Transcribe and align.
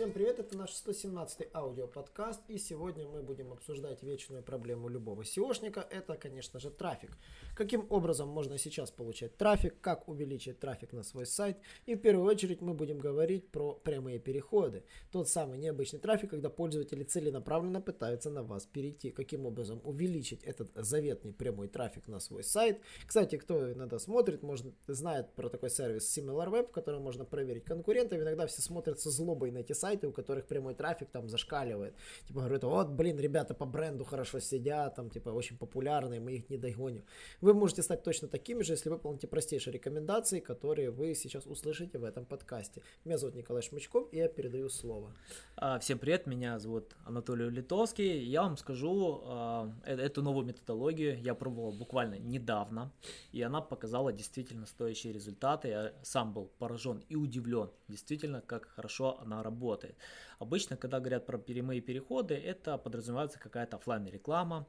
Всем 0.00 0.12
привет, 0.12 0.38
это 0.38 0.56
наш 0.56 0.72
117 0.72 1.48
аудиоподкаст, 1.52 2.40
и 2.48 2.56
сегодня 2.56 3.06
мы 3.06 3.20
будем 3.22 3.52
обсуждать 3.52 4.02
вечную 4.02 4.42
проблему 4.42 4.88
любого 4.88 5.24
SEOшника, 5.24 5.86
это, 5.90 6.16
конечно 6.16 6.58
же, 6.58 6.70
трафик. 6.70 7.10
Каким 7.54 7.86
образом 7.90 8.26
можно 8.30 8.56
сейчас 8.56 8.90
получать 8.90 9.36
трафик, 9.36 9.78
как 9.82 10.08
увеличить 10.08 10.58
трафик 10.58 10.94
на 10.94 11.02
свой 11.02 11.26
сайт, 11.26 11.58
и 11.84 11.96
в 11.96 11.98
первую 11.98 12.26
очередь 12.26 12.62
мы 12.62 12.72
будем 12.72 12.98
говорить 12.98 13.50
про 13.50 13.74
прямые 13.74 14.18
переходы. 14.18 14.84
Тот 15.12 15.28
самый 15.28 15.58
необычный 15.58 15.98
трафик, 15.98 16.30
когда 16.30 16.48
пользователи 16.48 17.04
целенаправленно 17.04 17.82
пытаются 17.82 18.30
на 18.30 18.42
вас 18.42 18.64
перейти. 18.64 19.10
Каким 19.10 19.44
образом 19.44 19.82
увеличить 19.84 20.42
этот 20.44 20.70
заветный 20.76 21.34
прямой 21.34 21.68
трафик 21.68 22.08
на 22.08 22.20
свой 22.20 22.42
сайт. 22.42 22.80
Кстати, 23.06 23.36
кто 23.36 23.70
иногда 23.70 23.98
смотрит, 23.98 24.42
может, 24.42 24.72
знает 24.86 25.34
про 25.34 25.50
такой 25.50 25.68
сервис 25.68 26.16
SimilarWeb, 26.16 26.68
в 26.68 26.72
котором 26.72 27.02
можно 27.02 27.26
проверить 27.26 27.66
конкурентов. 27.66 28.18
Иногда 28.18 28.46
все 28.46 28.62
смотрят 28.62 28.98
со 28.98 29.10
злобой 29.10 29.50
на 29.50 29.58
эти 29.58 29.74
сайты, 29.74 29.89
сайты, 29.90 30.06
у 30.06 30.12
которых 30.12 30.46
прямой 30.46 30.74
трафик 30.74 31.08
там 31.10 31.28
зашкаливает. 31.28 31.94
Типа 32.26 32.40
говорят, 32.40 32.64
вот, 32.64 32.88
блин, 32.88 33.18
ребята 33.18 33.54
по 33.54 33.66
бренду 33.66 34.04
хорошо 34.04 34.40
сидят, 34.40 34.94
там, 34.94 35.10
типа, 35.10 35.30
очень 35.30 35.58
популярные, 35.58 36.20
мы 36.20 36.32
их 36.32 36.50
не 36.50 36.58
догоним. 36.58 37.02
Вы 37.40 37.54
можете 37.54 37.82
стать 37.82 38.02
точно 38.02 38.28
такими 38.28 38.62
же, 38.62 38.74
если 38.74 38.90
выполните 38.90 39.26
простейшие 39.26 39.74
рекомендации, 39.74 40.40
которые 40.40 40.90
вы 40.90 41.14
сейчас 41.14 41.46
услышите 41.46 41.98
в 41.98 42.04
этом 42.04 42.24
подкасте. 42.24 42.82
Меня 43.04 43.18
зовут 43.18 43.34
Николай 43.34 43.62
Шмычков, 43.62 44.08
и 44.12 44.18
я 44.18 44.28
передаю 44.28 44.68
слово. 44.68 45.12
А, 45.56 45.78
всем 45.78 45.98
привет, 45.98 46.26
меня 46.26 46.58
зовут 46.58 46.96
Анатолий 47.04 47.50
Литовский. 47.50 48.22
Я 48.24 48.42
вам 48.42 48.56
скажу, 48.56 49.22
а, 49.24 49.72
э, 49.84 49.96
эту 49.96 50.22
новую 50.22 50.46
методологию 50.46 51.20
я 51.20 51.34
пробовал 51.34 51.72
буквально 51.72 52.18
недавно, 52.18 52.92
и 53.32 53.42
она 53.42 53.60
показала 53.60 54.12
действительно 54.12 54.66
стоящие 54.66 55.12
результаты. 55.12 55.68
Я 55.68 55.92
сам 56.02 56.32
был 56.32 56.46
поражен 56.58 57.02
и 57.08 57.16
удивлен, 57.16 57.70
действительно, 57.88 58.40
как 58.40 58.66
хорошо 58.66 59.18
она 59.20 59.42
работает 59.42 59.69
работает. 59.70 59.94
Обычно, 60.40 60.76
когда 60.76 60.98
говорят 60.98 61.26
про 61.26 61.38
прямые 61.38 61.80
переходы, 61.80 62.34
это 62.34 62.78
подразумевается 62.78 63.38
какая-то 63.38 63.76
офлайн 63.76 64.06
реклама, 64.06 64.66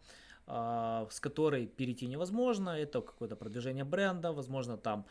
а, 0.48 1.08
с 1.10 1.20
которой 1.20 1.68
перейти 1.68 2.08
невозможно. 2.08 2.70
Это 2.70 3.02
какое-то 3.02 3.36
продвижение 3.36 3.84
бренда, 3.84 4.32
возможно, 4.34 4.78
там 4.78 5.06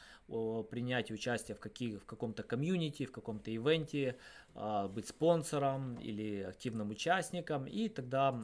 принять 0.70 1.10
участие 1.10 1.54
в, 1.54 1.60
каких, 1.60 2.00
в 2.00 2.04
каком-то 2.04 2.42
комьюнити, 2.42 3.06
в 3.06 3.12
каком-то 3.12 3.50
ивенте, 3.50 4.14
а, 4.54 4.88
быть 4.88 5.06
спонсором 5.08 5.96
или 6.02 6.42
активным 6.42 6.90
участником, 6.90 7.66
и 7.66 7.88
тогда 7.88 8.34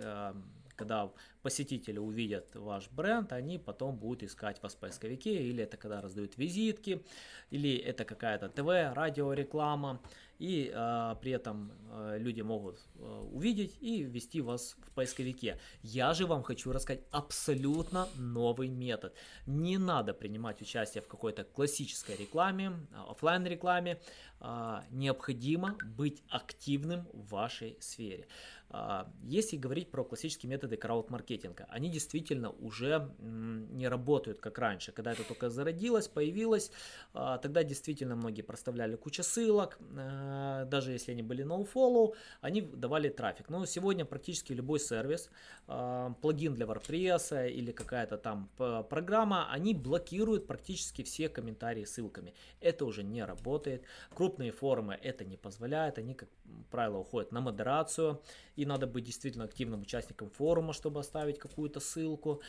а, 0.00 0.34
когда 0.76 1.10
посетители 1.46 1.98
увидят 2.00 2.56
ваш 2.56 2.90
бренд, 2.90 3.32
они 3.32 3.58
потом 3.58 3.94
будут 3.96 4.24
искать 4.24 4.60
вас 4.62 4.74
в 4.74 4.78
поисковике, 4.78 5.30
или 5.30 5.62
это 5.62 5.76
когда 5.76 6.00
раздают 6.00 6.36
визитки, 6.38 7.04
или 7.52 7.76
это 7.76 8.04
какая-то 8.04 8.48
ТВ, 8.48 8.96
радиореклама, 8.96 10.00
и 10.40 10.72
э, 10.74 11.14
при 11.20 11.30
этом 11.32 11.70
э, 11.92 12.18
люди 12.18 12.42
могут 12.42 12.80
э, 12.96 13.28
увидеть 13.32 13.76
и 13.80 14.02
ввести 14.02 14.40
вас 14.40 14.76
в 14.86 14.90
поисковике. 14.90 15.58
Я 15.82 16.14
же 16.14 16.26
вам 16.26 16.42
хочу 16.42 16.72
рассказать 16.72 17.04
абсолютно 17.10 18.08
новый 18.16 18.68
метод. 18.68 19.14
Не 19.46 19.78
надо 19.78 20.14
принимать 20.14 20.60
участие 20.60 21.00
в 21.00 21.06
какой-то 21.08 21.44
классической 21.44 22.16
рекламе, 22.16 22.72
офлайн 23.08 23.46
рекламе. 23.46 24.00
Э, 24.40 24.80
необходимо 24.90 25.76
быть 25.84 26.22
активным 26.28 27.06
в 27.12 27.28
вашей 27.30 27.78
сфере. 27.80 28.26
Э, 28.70 29.04
если 29.22 29.56
говорить 29.56 29.90
про 29.90 30.04
классические 30.04 30.50
методы 30.50 30.76
крауд-маркетинга, 30.76 31.35
они 31.68 31.90
действительно 31.90 32.50
уже 32.50 33.10
не 33.18 33.88
работают 33.88 34.40
как 34.40 34.58
раньше. 34.58 34.92
Когда 34.92 35.12
это 35.12 35.24
только 35.24 35.50
зародилось, 35.50 36.08
появилось, 36.08 36.70
э, 37.14 37.38
тогда 37.42 37.62
действительно 37.62 38.16
многие 38.16 38.42
проставляли 38.42 38.96
кучу 38.96 39.22
ссылок, 39.22 39.78
Э, 39.96 40.64
даже 40.66 40.92
если 40.92 41.12
они 41.12 41.22
были 41.22 41.44
nofollow, 41.44 42.14
они 42.40 42.60
давали 42.60 43.08
трафик. 43.08 43.48
Но 43.48 43.66
сегодня 43.66 44.04
практически 44.04 44.52
любой 44.52 44.80
сервис, 44.80 45.30
э, 45.68 46.10
плагин 46.20 46.54
для 46.54 46.66
WordPress 46.66 47.50
или 47.50 47.72
какая-то 47.72 48.18
там 48.18 48.50
программа, 48.56 49.50
они 49.50 49.74
блокируют 49.74 50.46
практически 50.46 51.02
все 51.02 51.28
комментарии 51.28 51.84
ссылками. 51.84 52.34
Это 52.60 52.84
уже 52.84 53.02
не 53.02 53.24
работает. 53.24 53.82
Крупные 54.14 54.52
форумы 54.52 54.98
это 55.02 55.24
не 55.24 55.36
позволяет, 55.36 55.98
они, 55.98 56.14
как 56.14 56.28
правило, 56.70 56.98
уходят 56.98 57.32
на 57.32 57.40
модерацию, 57.40 58.22
и 58.56 58.66
надо 58.66 58.86
быть 58.86 59.04
действительно 59.04 59.44
активным 59.44 59.82
участником 59.82 60.30
форума, 60.30 60.72
чтобы 60.72 61.00
оставить 61.00 61.25
какую-то 61.32 61.80
ссылку. 61.80 62.42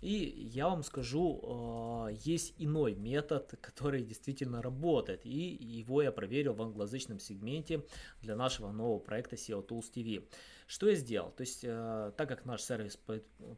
И 0.00 0.14
я 0.54 0.68
вам 0.68 0.82
скажу, 0.82 2.08
э, 2.08 2.14
есть 2.24 2.54
иной 2.58 2.94
метод, 2.94 3.54
который 3.60 4.02
действительно 4.02 4.62
работает, 4.62 5.26
и 5.26 5.58
его 5.60 6.02
я 6.02 6.10
проверил 6.10 6.54
в 6.54 6.62
англоязычном 6.62 7.20
сегменте 7.20 7.84
для 8.22 8.34
нашего 8.34 8.72
нового 8.72 8.98
проекта 8.98 9.36
SEO 9.36 9.66
Tools 9.66 9.92
TV. 9.94 10.24
Что 10.66 10.88
я 10.88 10.94
сделал? 10.94 11.32
То 11.32 11.40
есть, 11.42 11.64
э, 11.64 12.12
так 12.16 12.28
как 12.28 12.46
наш 12.46 12.62
сервис 12.62 12.98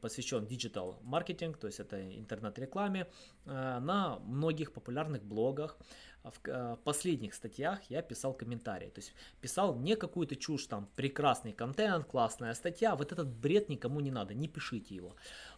посвящен 0.00 0.44
digital 0.44 0.96
маркетинг, 1.02 1.58
то 1.58 1.66
есть 1.66 1.78
это 1.78 1.96
интернет-рекламе, 2.18 3.06
э, 3.44 3.78
на 3.80 4.18
многих 4.20 4.72
популярных 4.72 5.22
блогах, 5.22 5.78
в 6.24 6.78
последних 6.84 7.34
статьях 7.34 7.80
я 7.90 8.02
писал 8.02 8.32
комментарии. 8.34 8.90
То 8.90 9.00
есть 9.00 9.14
писал 9.40 9.74
не 9.74 9.96
какую-то 9.96 10.36
чушь, 10.36 10.66
там, 10.66 10.88
прекрасный 10.96 11.52
контент, 11.52 12.06
классная 12.06 12.54
статья, 12.54 12.94
вот 12.94 13.12
этот 13.12 13.28
бред 13.28 13.68
никому 13.68 14.00
не 14.00 14.10
надо, 14.10 14.34
не 14.34 14.48
пишите 14.48 14.94
его. 14.94 15.16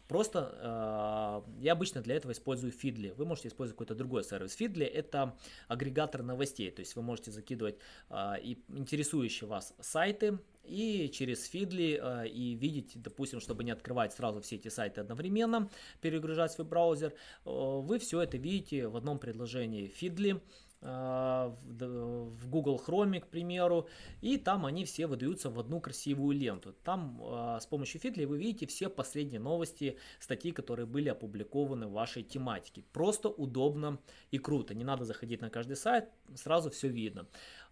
Просто 0.09 1.45
э, 1.59 1.63
я 1.63 1.73
обычно 1.73 2.03
для 2.03 2.17
этого 2.17 2.33
использую 2.33 2.73
Feedly. 2.73 3.15
Вы 3.15 3.25
можете 3.25 3.49
использовать 3.49 3.77
какой-то 3.77 3.95
другой 3.95 4.25
сервис. 4.25 4.59
Feedly 4.59 4.85
это 4.85 5.37
агрегатор 5.69 6.23
новостей, 6.23 6.71
то 6.71 6.81
есть 6.81 6.97
вы 6.97 7.03
можете 7.03 7.31
закидывать 7.31 7.77
э, 8.11 8.35
и 8.43 8.59
интересующие 8.69 9.49
вас 9.49 9.75
сайты, 9.81 10.39
и 10.65 11.11
через 11.13 11.53
Feedly 11.53 11.99
э, 12.01 12.29
и 12.29 12.55
видеть, 12.55 12.93
допустим, 13.03 13.41
чтобы 13.41 13.65
не 13.65 13.71
открывать 13.71 14.13
сразу 14.13 14.41
все 14.41 14.57
эти 14.57 14.69
сайты 14.69 15.01
одновременно, 15.01 15.71
перегружать 16.01 16.53
свой 16.53 16.67
браузер, 16.67 17.13
э, 17.45 17.51
вы 17.51 17.99
все 17.99 18.21
это 18.21 18.37
видите 18.37 18.89
в 18.89 18.97
одном 18.97 19.19
предложении 19.19 19.87
Э, 19.87 20.41
в 20.85 22.49
Google 22.49 22.81
Chrome, 22.87 23.21
к 23.21 23.27
примеру, 23.27 23.89
и 24.21 24.37
там 24.37 24.67
они 24.67 24.85
все 24.85 25.07
выдаются 25.07 25.51
в 25.51 25.59
одну 25.59 25.81
красивую 25.81 26.37
ленту. 26.37 26.75
Там 26.85 27.21
э, 27.23 27.59
с 27.61 27.67
помощью 27.67 28.01
Feedly 28.01 28.27
вы 28.27 28.39
видите 28.39 28.67
все 28.67 28.89
последние 28.89 29.41
новости, 29.41 29.99
статьи, 30.21 30.53
которые 30.53 30.87
были 30.87 31.09
опубликованы 31.09 31.87
в 31.87 31.93
вашей 31.93 32.23
тематике. 32.23 32.85
Просто 32.93 33.29
удобно 33.29 33.99
и 34.31 34.39
круто. 34.39 34.75
Не 34.75 34.85
надо 34.85 35.05
заходить 35.05 35.41
на 35.41 35.51
каждый 35.51 35.77
сайт, 35.77 36.11
сразу 36.35 36.71
все 36.71 36.89
видно. 36.89 37.27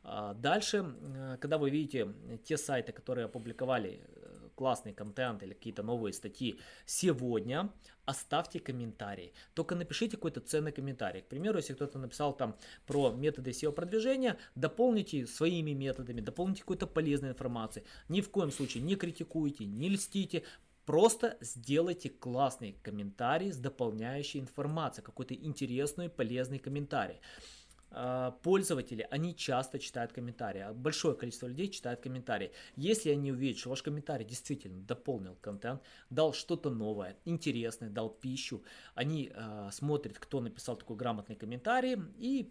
А 0.04 0.34
дальше, 0.34 0.84
э, 0.84 1.36
когда 1.40 1.58
вы 1.58 1.70
видите 1.70 2.08
те 2.44 2.56
сайты, 2.56 2.92
которые 2.92 3.26
опубликовали 3.26 4.00
классный 4.54 4.92
контент 4.92 5.42
или 5.42 5.54
какие-то 5.54 5.82
новые 5.82 6.12
статьи 6.12 6.58
сегодня, 6.86 7.70
оставьте 8.04 8.60
комментарий. 8.60 9.32
Только 9.54 9.74
напишите 9.74 10.16
какой-то 10.16 10.40
ценный 10.40 10.72
комментарий. 10.72 11.22
К 11.22 11.28
примеру, 11.28 11.58
если 11.58 11.74
кто-то 11.74 11.98
написал 11.98 12.36
там 12.36 12.56
про 12.86 13.10
методы 13.10 13.50
SEO-продвижения, 13.50 14.38
дополните 14.54 15.26
своими 15.26 15.72
методами, 15.72 16.20
дополните 16.20 16.62
какой-то 16.62 16.86
полезной 16.86 17.30
информацией. 17.30 17.84
Ни 18.08 18.20
в 18.20 18.30
коем 18.30 18.50
случае 18.50 18.82
не 18.82 18.96
критикуйте, 18.96 19.64
не 19.64 19.88
льстите, 19.88 20.44
Просто 20.84 21.36
сделайте 21.40 22.10
классный 22.10 22.76
комментарий 22.82 23.52
с 23.52 23.56
дополняющей 23.56 24.40
информацией, 24.40 25.04
какой-то 25.04 25.32
интересный, 25.32 26.08
полезный 26.08 26.58
комментарий. 26.58 27.20
А, 27.94 28.30
пользователи, 28.42 29.06
они 29.10 29.36
часто 29.36 29.78
читают 29.78 30.12
комментарии, 30.12 30.60
а 30.60 30.72
большое 30.72 31.14
количество 31.14 31.46
людей 31.46 31.68
читает 31.68 32.00
комментарии. 32.00 32.52
Если 32.76 33.10
они 33.10 33.32
увидят, 33.32 33.58
что 33.58 33.70
ваш 33.70 33.82
комментарий 33.82 34.24
действительно 34.24 34.82
дополнил 34.82 35.36
контент, 35.40 35.82
дал 36.08 36.32
что-то 36.32 36.70
новое, 36.70 37.16
интересное, 37.26 37.90
дал 37.90 38.08
пищу, 38.08 38.62
они 38.94 39.30
э, 39.34 39.68
смотрят, 39.72 40.18
кто 40.18 40.40
написал 40.40 40.76
такой 40.76 40.96
грамотный 40.96 41.36
комментарий 41.36 41.98
и 42.18 42.42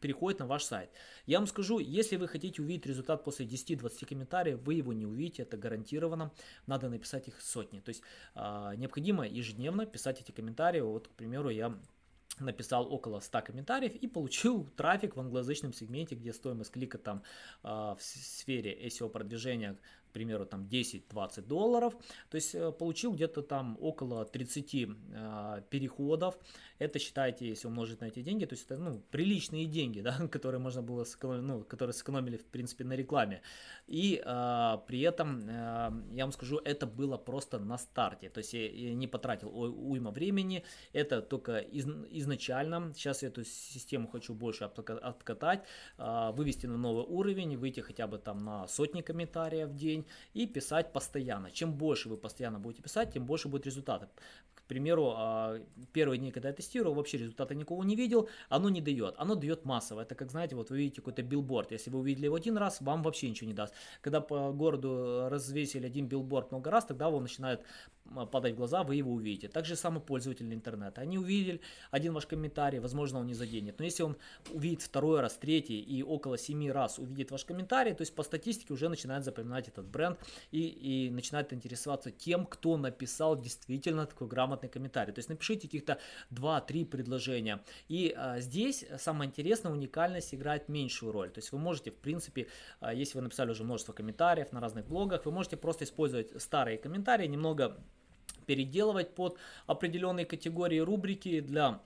переходят 0.00 0.40
на 0.40 0.46
ваш 0.46 0.64
сайт. 0.64 0.90
Я 1.26 1.38
вам 1.38 1.46
скажу, 1.46 1.78
если 1.78 2.16
вы 2.16 2.26
хотите 2.26 2.60
увидеть 2.60 2.86
результат 2.86 3.22
после 3.22 3.46
10-20 3.46 4.06
комментариев, 4.06 4.60
вы 4.62 4.74
его 4.74 4.92
не 4.92 5.06
увидите, 5.06 5.42
это 5.42 5.56
гарантированно, 5.56 6.32
надо 6.66 6.88
написать 6.88 7.28
их 7.28 7.40
сотни. 7.40 7.78
То 7.78 7.90
есть 7.90 8.02
э, 8.34 8.72
необходимо 8.76 9.26
ежедневно 9.26 9.86
писать 9.86 10.20
эти 10.20 10.32
комментарии. 10.32 10.80
Вот, 10.80 11.06
к 11.06 11.12
примеру, 11.12 11.50
я 11.50 11.78
написал 12.40 12.92
около 12.92 13.20
100 13.20 13.42
комментариев 13.42 13.94
и 13.94 14.08
получил 14.08 14.64
трафик 14.76 15.16
в 15.16 15.20
англоязычном 15.20 15.72
сегменте, 15.72 16.16
где 16.16 16.32
стоимость 16.32 16.72
клика 16.72 16.98
там 16.98 17.22
э, 17.62 17.68
в 17.68 17.98
сфере 18.00 18.86
SEO 18.88 19.08
продвижения 19.08 19.78
примеру, 20.14 20.46
там 20.46 20.62
10-20 20.62 21.42
долларов, 21.42 21.94
то 22.30 22.36
есть 22.36 22.54
э, 22.54 22.72
получил 22.72 23.12
где-то 23.12 23.42
там 23.42 23.76
около 23.80 24.24
30 24.24 24.74
э, 24.74 25.62
переходов. 25.68 26.38
Это 26.78 26.98
считайте, 26.98 27.48
если 27.48 27.68
умножить 27.68 28.00
на 28.00 28.06
эти 28.06 28.22
деньги, 28.22 28.46
то 28.46 28.54
есть 28.54 28.70
это 28.70 28.76
ну, 28.78 29.02
приличные 29.10 29.66
деньги, 29.66 30.00
да, 30.08 30.28
которые 30.28 30.60
можно 30.60 30.82
было 30.82 31.04
сэкономить, 31.04 31.42
ну, 31.42 31.64
которые 31.64 31.92
сэкономили 31.92 32.36
в 32.36 32.44
принципе 32.44 32.84
на 32.84 32.96
рекламе. 32.96 33.42
И 33.88 34.22
э, 34.24 34.78
при 34.86 35.00
этом, 35.00 35.40
э, 35.48 35.92
я 36.16 36.24
вам 36.24 36.32
скажу, 36.32 36.60
это 36.64 36.86
было 36.86 37.18
просто 37.18 37.58
на 37.58 37.78
старте, 37.78 38.30
то 38.30 38.38
есть 38.38 38.54
я, 38.54 38.70
я 38.70 38.94
не 38.94 39.08
потратил 39.08 39.48
уйма 39.48 40.10
времени, 40.10 40.62
это 40.92 41.20
только 41.20 41.58
из, 41.58 41.86
изначально. 42.18 42.92
Сейчас 42.94 43.22
я 43.22 43.28
эту 43.28 43.44
систему 43.44 44.08
хочу 44.08 44.34
больше 44.34 44.64
обкатать, 44.64 45.64
э, 45.98 46.30
вывести 46.32 46.66
на 46.66 46.76
новый 46.76 47.04
уровень, 47.04 47.56
выйти 47.56 47.80
хотя 47.80 48.06
бы 48.06 48.18
там 48.18 48.44
на 48.44 48.66
сотни 48.68 49.02
комментариев 49.02 49.68
в 49.68 49.74
день 49.74 50.06
и 50.34 50.46
писать 50.46 50.92
постоянно. 50.92 51.50
Чем 51.50 51.72
больше 51.74 52.08
вы 52.08 52.16
постоянно 52.16 52.58
будете 52.58 52.82
писать, 52.82 53.12
тем 53.12 53.26
больше 53.26 53.48
будет 53.48 53.66
результатов. 53.66 54.08
К 54.64 54.66
примеру, 54.66 55.12
а, 55.16 55.60
первые 55.92 56.18
дни, 56.18 56.32
когда 56.32 56.48
я 56.48 56.54
тестировал, 56.54 56.94
вообще 56.94 57.18
результата 57.18 57.54
никого 57.54 57.84
не 57.84 57.96
видел, 57.96 58.28
оно 58.48 58.70
не 58.70 58.80
дает. 58.80 59.14
Оно 59.18 59.34
дает 59.34 59.66
массово. 59.66 60.00
Это 60.00 60.14
как, 60.14 60.30
знаете, 60.30 60.56
вот 60.56 60.70
вы 60.70 60.78
видите 60.78 60.96
какой-то 61.02 61.22
билборд. 61.22 61.72
Если 61.72 61.90
вы 61.90 61.98
увидели 61.98 62.26
его 62.26 62.36
один 62.36 62.56
раз, 62.56 62.80
вам 62.80 63.02
вообще 63.02 63.28
ничего 63.28 63.48
не 63.48 63.54
даст. 63.54 63.74
Когда 64.00 64.20
по 64.20 64.52
городу 64.52 65.28
развесили 65.28 65.86
один 65.86 66.08
билборд 66.08 66.50
много 66.50 66.70
раз, 66.70 66.86
тогда 66.86 67.10
он 67.10 67.22
начинает 67.22 67.60
падать 68.32 68.54
в 68.54 68.56
глаза, 68.56 68.82
вы 68.82 68.96
его 68.96 69.12
увидите. 69.12 69.48
Так 69.48 69.64
же 69.66 69.76
самое 69.76 70.00
пользователи 70.00 70.54
интернета. 70.54 71.00
Они 71.00 71.18
увидели 71.18 71.60
один 71.90 72.03
ваш 72.12 72.26
комментарий, 72.26 72.78
возможно, 72.78 73.20
он 73.20 73.26
не 73.26 73.34
заденет. 73.34 73.78
Но 73.78 73.84
если 73.84 74.02
он 74.02 74.16
увидит 74.50 74.82
второй 74.82 75.20
раз, 75.20 75.36
третий 75.36 75.80
и 75.80 76.02
около 76.02 76.36
семи 76.36 76.70
раз 76.70 76.98
увидит 76.98 77.30
ваш 77.30 77.44
комментарий, 77.44 77.94
то 77.94 78.02
есть 78.02 78.14
по 78.14 78.22
статистике 78.22 78.72
уже 78.72 78.88
начинает 78.88 79.24
запоминать 79.24 79.68
этот 79.68 79.86
бренд 79.86 80.18
и, 80.50 80.66
и 80.66 81.10
начинает 81.10 81.52
интересоваться 81.52 82.10
тем, 82.10 82.46
кто 82.46 82.76
написал 82.76 83.40
действительно 83.40 84.06
такой 84.06 84.28
грамотный 84.28 84.68
комментарий. 84.68 85.12
То 85.12 85.20
есть 85.20 85.28
напишите 85.28 85.68
каких-то 85.68 85.98
2-3 86.30 86.84
предложения. 86.84 87.62
И 87.88 88.14
а, 88.16 88.40
здесь 88.40 88.84
самое 88.98 89.28
интересное, 89.28 89.72
уникальность 89.72 90.34
играет 90.34 90.68
меньшую 90.68 91.12
роль. 91.12 91.30
То 91.30 91.38
есть 91.38 91.52
вы 91.52 91.58
можете, 91.58 91.90
в 91.90 91.96
принципе, 91.96 92.48
а, 92.80 92.92
если 92.92 93.18
вы 93.18 93.22
написали 93.22 93.50
уже 93.50 93.64
множество 93.64 93.92
комментариев 93.92 94.52
на 94.52 94.60
разных 94.60 94.86
блогах, 94.86 95.24
вы 95.24 95.32
можете 95.32 95.56
просто 95.56 95.84
использовать 95.84 96.40
старые 96.40 96.78
комментарии, 96.78 97.26
немного 97.26 97.78
переделывать 98.46 99.14
под 99.14 99.38
определенные 99.66 100.26
категории 100.26 100.78
рубрики 100.78 101.40
для 101.40 101.80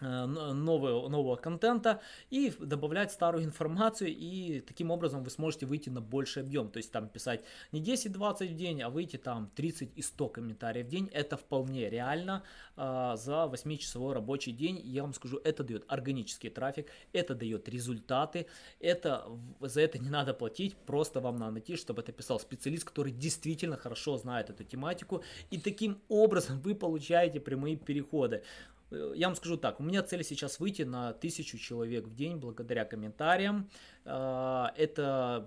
нового, 0.00 1.08
нового 1.08 1.36
контента 1.36 2.00
и 2.30 2.52
добавлять 2.58 3.12
старую 3.12 3.44
информацию 3.44 4.10
и 4.10 4.60
таким 4.60 4.90
образом 4.90 5.22
вы 5.22 5.30
сможете 5.30 5.66
выйти 5.66 5.90
на 5.90 6.00
больший 6.00 6.42
объем. 6.42 6.70
То 6.70 6.78
есть 6.78 6.92
там 6.92 7.08
писать 7.08 7.44
не 7.72 7.82
10-20 7.82 8.48
в 8.48 8.56
день 8.56 8.82
а 8.82 8.90
выйти 8.90 9.16
там 9.16 9.50
30 9.54 9.96
и 9.96 10.02
100 10.02 10.28
комментариев 10.28 10.86
в 10.86 10.88
день. 10.88 11.10
Это 11.12 11.36
вполне 11.36 11.90
реально 11.90 12.42
э, 12.76 13.12
за 13.16 13.46
8 13.46 13.76
часовой 13.76 14.14
рабочий 14.14 14.52
день. 14.52 14.80
Я 14.84 15.02
вам 15.02 15.14
скажу 15.14 15.40
это 15.44 15.64
дает 15.64 15.84
органический 15.88 16.50
трафик 16.50 16.88
это 17.12 17.34
дает 17.34 17.68
результаты. 17.68 18.46
Это 18.80 19.26
за 19.60 19.80
это 19.80 19.98
не 19.98 20.10
надо 20.10 20.34
платить. 20.34 20.76
Просто 20.76 21.20
вам 21.20 21.36
надо 21.36 21.52
найти 21.52 21.76
чтобы 21.76 22.02
это 22.02 22.12
писал 22.12 22.40
специалист 22.40 22.84
который 22.84 23.12
действительно 23.12 23.76
хорошо 23.76 24.16
знает 24.16 24.50
эту 24.50 24.64
тематику. 24.64 25.22
И 25.50 25.58
таким 25.58 26.00
образом 26.08 26.60
вы 26.60 26.74
получаете 26.74 27.40
прямые 27.40 27.76
переходы. 27.76 28.36
Э, 28.36 28.79
я 28.90 29.28
вам 29.28 29.36
скажу 29.36 29.56
так, 29.56 29.80
у 29.80 29.82
меня 29.82 30.02
цель 30.02 30.24
сейчас 30.24 30.58
выйти 30.60 30.82
на 30.82 31.12
тысячу 31.12 31.58
человек 31.58 32.06
в 32.06 32.14
день 32.14 32.36
благодаря 32.36 32.84
комментариям. 32.84 33.70
А, 34.04 34.72
это 34.76 35.46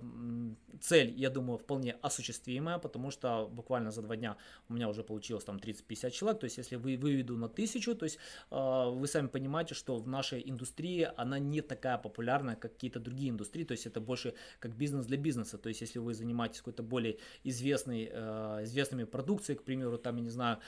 цель, 0.81 1.13
я 1.15 1.29
думаю, 1.29 1.57
вполне 1.57 1.95
осуществимая, 2.01 2.77
потому 2.77 3.11
что 3.11 3.47
буквально 3.51 3.91
за 3.91 4.01
два 4.01 4.15
дня 4.15 4.37
у 4.69 4.73
меня 4.73 4.89
уже 4.89 5.03
получилось 5.03 5.43
там 5.43 5.57
30-50 5.57 6.11
человек. 6.11 6.39
То 6.39 6.45
есть, 6.45 6.57
если 6.57 6.75
вы 6.75 6.97
выведу 6.97 7.37
на 7.37 7.47
тысячу, 7.47 7.95
то 7.95 8.05
есть 8.05 8.19
а, 8.51 8.89
вы 8.89 9.07
сами 9.07 9.27
понимаете, 9.27 9.75
что 9.75 9.97
в 9.97 10.07
нашей 10.07 10.47
индустрии 10.49 11.09
она 11.17 11.39
не 11.39 11.61
такая 11.61 11.97
популярная, 11.97 12.55
как 12.55 12.73
какие-то 12.73 12.99
другие 12.99 13.29
индустрии. 13.29 13.63
То 13.63 13.73
есть, 13.73 13.85
это 13.85 14.01
больше 14.01 14.33
как 14.59 14.75
бизнес 14.75 15.05
для 15.05 15.17
бизнеса. 15.17 15.57
То 15.57 15.69
есть, 15.69 15.81
если 15.81 15.99
вы 15.99 16.13
занимаетесь 16.13 16.59
какой-то 16.59 16.83
более 16.83 17.17
известной, 17.43 18.09
а, 18.11 18.63
известными 18.63 19.05
продукцией, 19.05 19.57
к 19.57 19.63
примеру, 19.63 19.97
там, 19.97 20.17
я 20.17 20.23
не 20.23 20.29
знаю, 20.29 20.59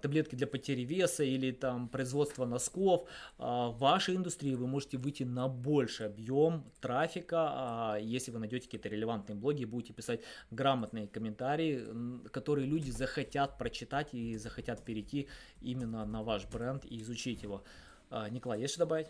таблетки 0.00 0.36
для 0.36 0.46
потери 0.46 0.82
веса 0.82 1.24
или 1.24 1.50
там 1.50 1.88
производство 1.88 2.46
носков, 2.46 3.08
в 3.36 3.74
вашей 3.78 4.14
индустрии 4.14 4.54
вы 4.54 4.68
можете 4.68 4.96
выйти 4.96 5.24
на 5.24 5.48
больший 5.48 6.06
объем 6.06 6.64
трафика, 6.80 7.05
трафика, 7.06 7.50
а 7.50 7.96
если 7.98 8.30
вы 8.32 8.38
найдете 8.38 8.66
какие-то 8.66 8.88
релевантные 8.88 9.36
блоги 9.36 9.64
будете 9.64 9.92
писать 9.92 10.20
грамотные 10.50 11.06
комментарии, 11.06 11.84
которые 12.30 12.66
люди 12.66 12.90
захотят 12.90 13.58
прочитать 13.58 14.14
и 14.14 14.36
захотят 14.36 14.84
перейти 14.84 15.28
именно 15.60 16.04
на 16.04 16.22
ваш 16.22 16.46
бренд 16.46 16.84
и 16.84 17.00
изучить 17.02 17.42
его. 17.42 17.62
А, 18.10 18.28
Николай, 18.28 18.60
есть 18.60 18.74
что 18.74 18.80
добавить? 18.80 19.08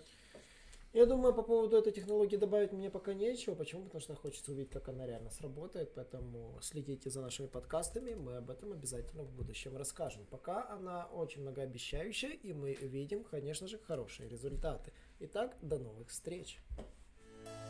Я 0.92 1.04
думаю, 1.04 1.34
по 1.34 1.42
поводу 1.42 1.76
этой 1.76 1.92
технологии 1.92 2.36
добавить 2.36 2.72
мне 2.72 2.90
пока 2.90 3.12
нечего. 3.12 3.54
Почему? 3.54 3.84
Потому 3.84 4.00
что 4.00 4.14
хочется 4.14 4.52
увидеть, 4.52 4.70
как 4.70 4.88
она 4.88 5.06
реально 5.06 5.30
сработает. 5.30 5.92
Поэтому 5.94 6.58
следите 6.62 7.10
за 7.10 7.20
нашими 7.20 7.48
подкастами. 7.48 8.14
Мы 8.14 8.36
об 8.36 8.50
этом 8.50 8.72
обязательно 8.72 9.22
в 9.22 9.30
будущем 9.30 9.76
расскажем. 9.76 10.24
Пока 10.30 10.66
она 10.70 11.06
очень 11.12 11.42
многообещающая, 11.42 12.30
и 12.30 12.54
мы 12.54 12.72
видим, 12.74 13.24
конечно 13.24 13.68
же, 13.68 13.78
хорошие 13.78 14.28
результаты. 14.30 14.90
Итак, 15.20 15.56
до 15.60 15.78
новых 15.78 16.08
встреч! 16.08 16.58